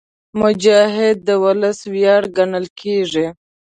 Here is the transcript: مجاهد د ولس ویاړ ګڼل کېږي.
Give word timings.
مجاهد 0.39 1.17
د 1.27 1.29
ولس 1.43 1.79
ویاړ 1.93 2.23
ګڼل 2.37 2.65
کېږي. 2.79 3.27